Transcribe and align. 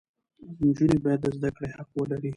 نجونې 0.65 0.97
باید 1.03 1.19
د 1.23 1.27
زده 1.37 1.49
کړې 1.55 1.67
حق 1.77 1.89
ولري. 1.95 2.29